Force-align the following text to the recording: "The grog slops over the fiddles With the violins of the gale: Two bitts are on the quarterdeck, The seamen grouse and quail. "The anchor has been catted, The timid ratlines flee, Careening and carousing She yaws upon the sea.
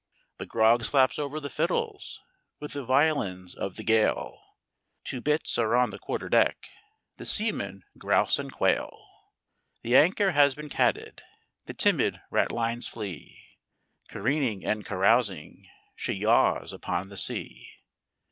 "The 0.39 0.47
grog 0.47 0.83
slops 0.83 1.19
over 1.19 1.39
the 1.39 1.47
fiddles 1.47 2.19
With 2.59 2.73
the 2.73 2.83
violins 2.83 3.53
of 3.53 3.75
the 3.75 3.83
gale: 3.83 4.41
Two 5.03 5.21
bitts 5.21 5.59
are 5.59 5.75
on 5.75 5.91
the 5.91 5.99
quarterdeck, 5.99 6.69
The 7.17 7.25
seamen 7.27 7.83
grouse 7.95 8.39
and 8.39 8.51
quail. 8.51 9.07
"The 9.83 9.95
anchor 9.95 10.31
has 10.31 10.55
been 10.55 10.69
catted, 10.69 11.21
The 11.67 11.75
timid 11.75 12.19
ratlines 12.31 12.89
flee, 12.89 13.43
Careening 14.09 14.65
and 14.65 14.83
carousing 14.83 15.67
She 15.95 16.13
yaws 16.13 16.73
upon 16.73 17.09
the 17.09 17.15
sea. 17.17 17.69